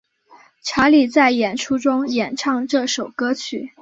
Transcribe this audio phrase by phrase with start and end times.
[0.63, 3.69] 查理在演出中演唱这首歌曲。